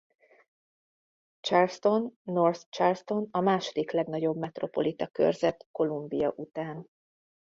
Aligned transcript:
Charleston-North 1.43 2.69
Charleston 2.71 3.27
a 3.31 3.41
második 3.41 3.91
legnagyobb 3.91 4.35
metropolita 4.37 5.07
körzet 5.07 5.67
Columbia 5.71 6.33
után. 6.35 6.87